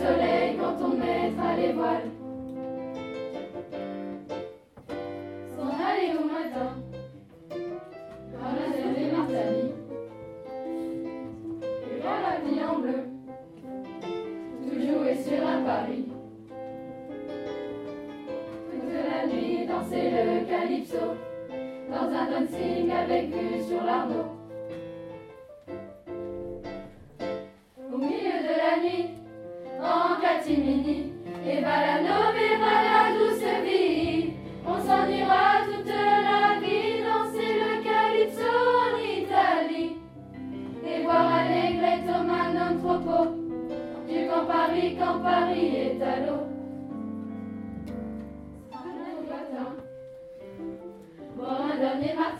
[0.00, 2.19] soleil quand on mettra les voiles.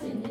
[0.00, 0.29] Senhor.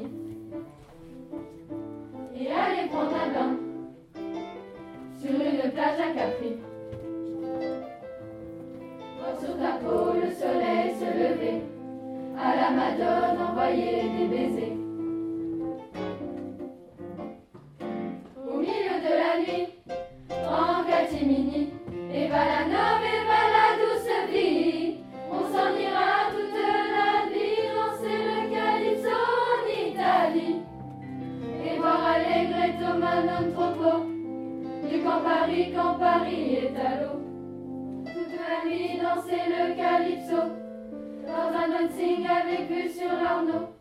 [42.70, 43.79] plus sur leur nom.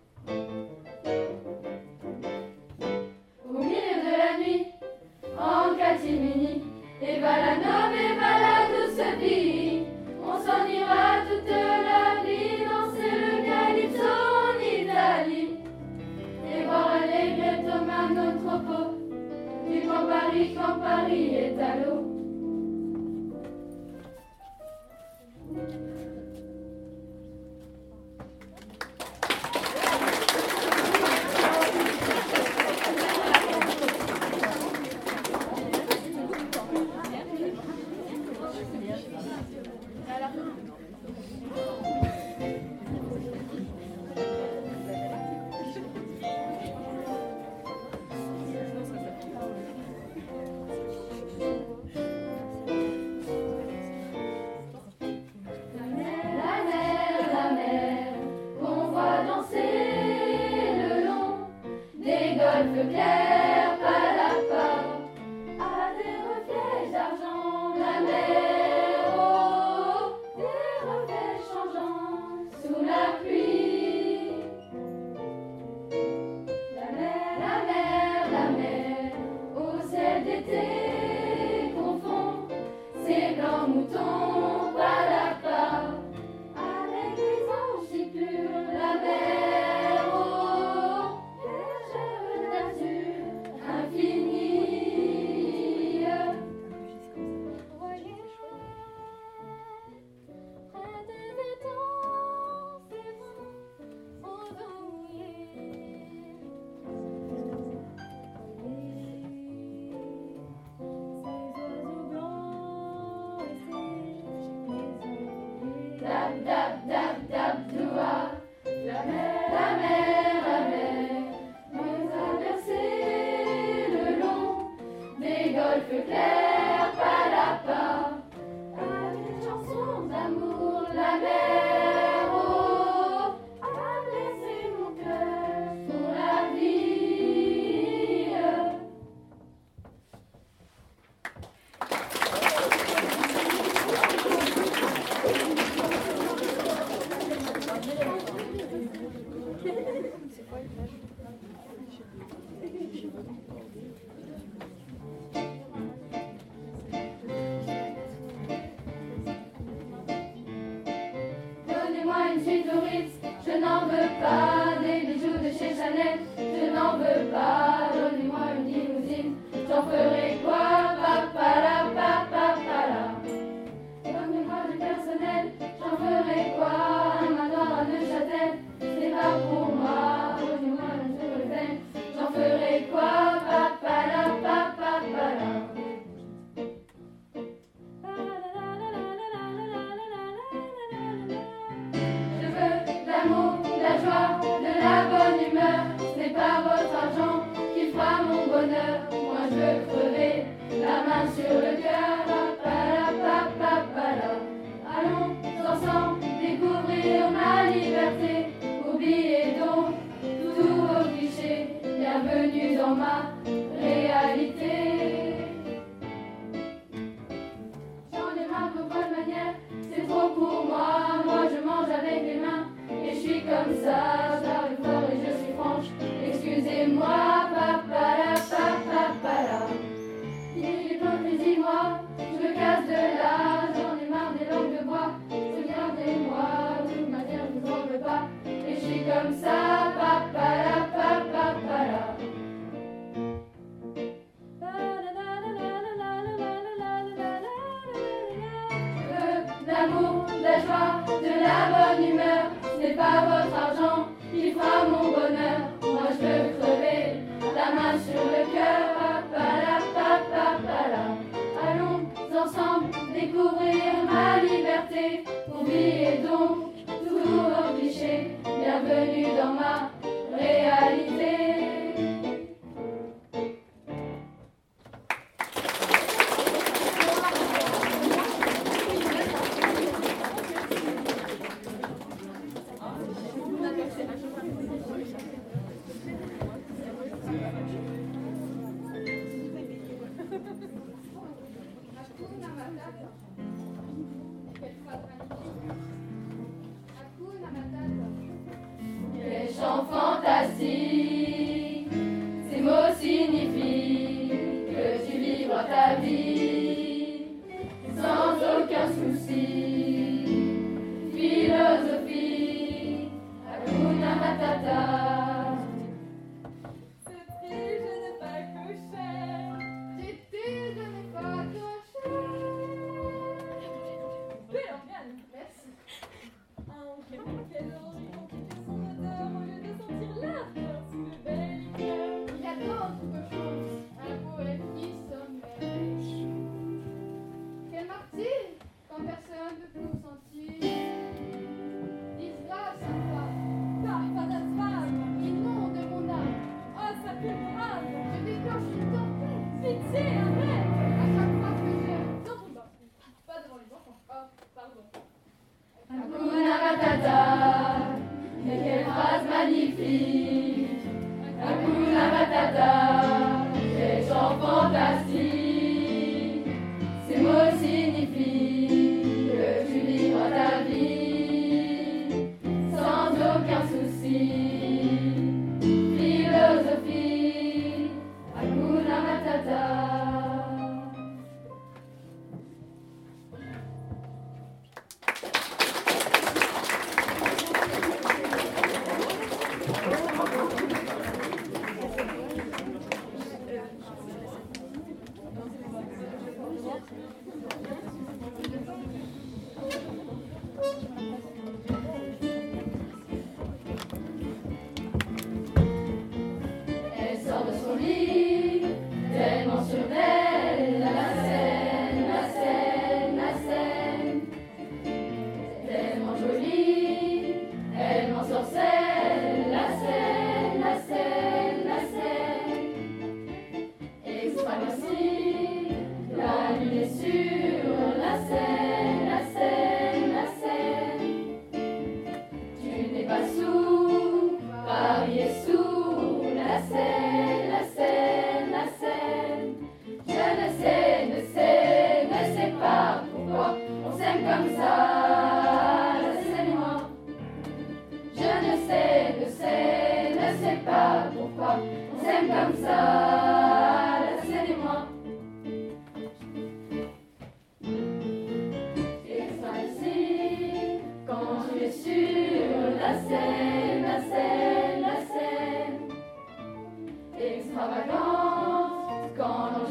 [201.18, 201.77] azul.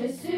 [0.07, 0.36] Jésus.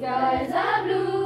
[0.00, 1.19] skies are blue.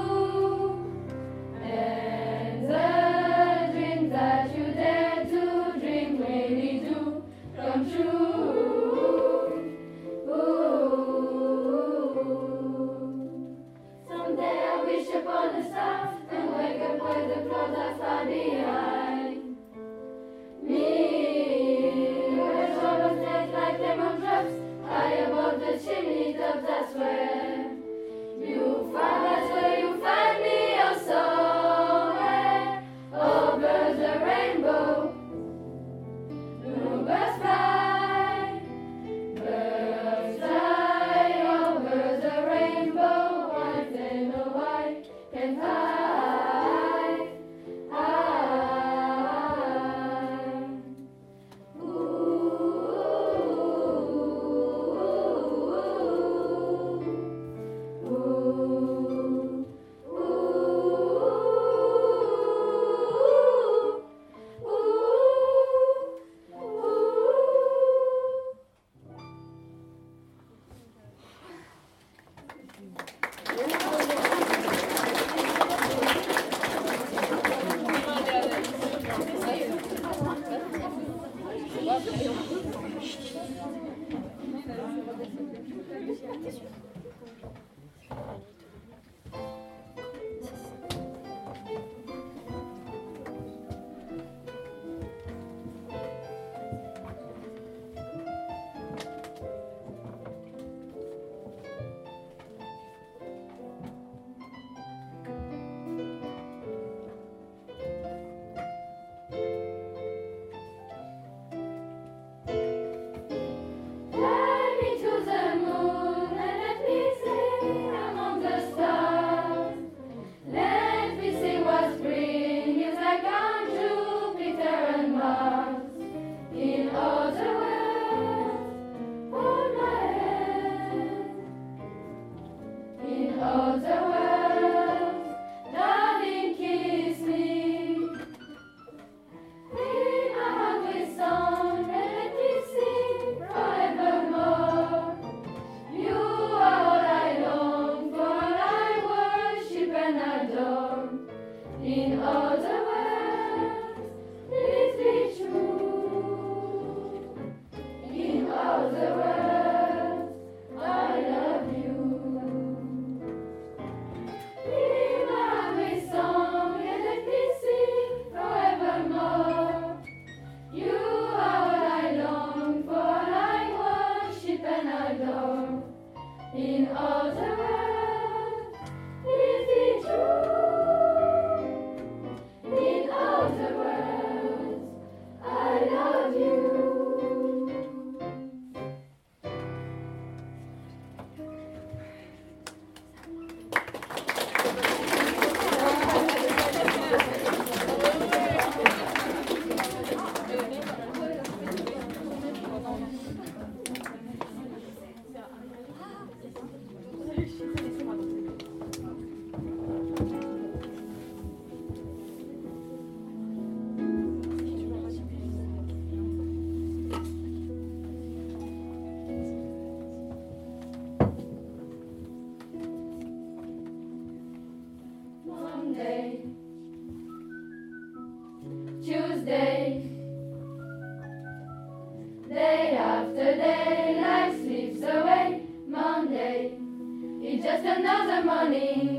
[237.64, 239.13] just another morning.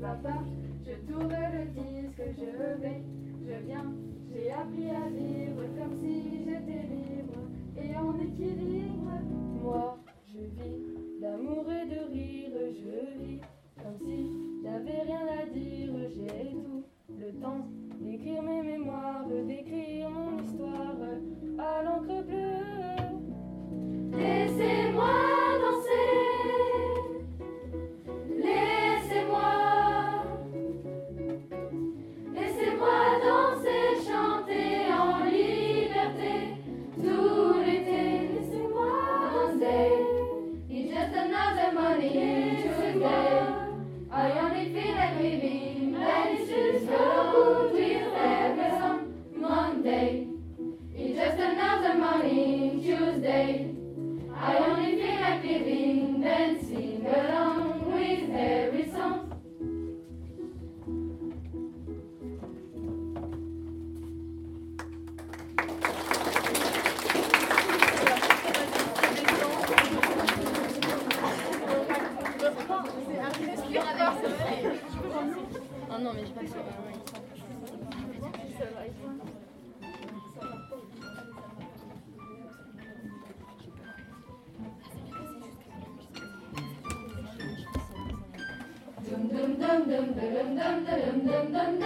[0.00, 0.44] là-bas,
[0.84, 3.02] je tourne le disque, je vais,
[3.46, 3.92] je viens.
[4.32, 7.38] J'ai appris à vivre comme si j'étais libre
[7.76, 9.12] et en équilibre.
[9.62, 9.98] Moi,
[10.32, 13.40] je vis d'amour et de rire, je vis
[13.76, 14.30] comme si
[14.62, 15.72] j'avais rien à dire.
[90.42, 91.81] dum dum dum dum dum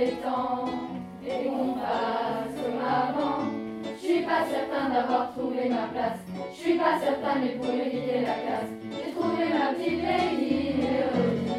[0.00, 3.38] et on passe comme avant.
[3.82, 6.20] Je suis pas certain d'avoir trouvé ma place.
[6.52, 8.70] Je suis pas certain mais pour éviter la casse.
[8.92, 11.50] J'ai trouvé ma petite lady mélodie.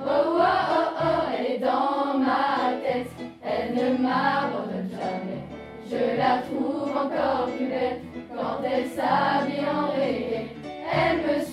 [0.00, 3.10] Oh oh oh oh, elle est dans ma tête.
[3.42, 5.44] Elle ne m'abandonne jamais.
[5.88, 8.00] Je la trouve encore plus belle
[8.34, 10.48] quand elle s'habille en rayé.
[10.92, 11.44] Elle me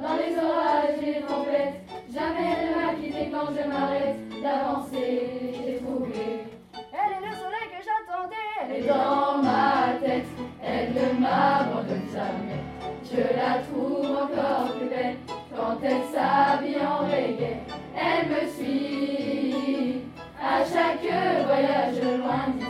[0.00, 1.74] dans les orages et les tempêtes.
[2.12, 5.30] Jamais elle ne m'a quitté quand je m'arrête d'avancer.
[5.64, 6.46] J'ai trouvé.
[6.74, 8.50] Elle est le soleil que j'attendais.
[8.62, 10.26] Elle est dans ma tête.
[10.62, 12.60] Elle ne m'abandonne jamais.
[13.04, 15.16] Je la trouve encore plus belle
[15.54, 17.56] quand elle s'habille en reggae.
[17.96, 20.02] Elle me suit
[20.40, 22.69] à chaque voyage loin d'ici.